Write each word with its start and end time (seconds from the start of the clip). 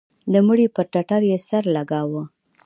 د 0.31 0.33
مړي 0.47 0.67
پر 0.75 0.85
ټټر 0.91 1.21
يې 1.31 1.37
سر 1.47 1.63
لگاوه. 1.75 2.23